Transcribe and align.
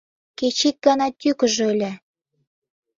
Кеч 0.37 0.57
ик 0.69 0.77
гана 0.85 1.07
тӱкыжӧ 1.19 1.63
ыле... 1.73 1.91